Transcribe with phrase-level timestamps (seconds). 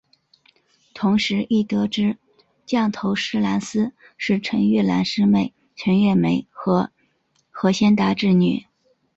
[0.95, 2.17] 同时亦得知
[2.65, 6.89] 降头师蓝丝是陈月兰妹妹陈月梅和
[7.51, 8.65] 何先达之女。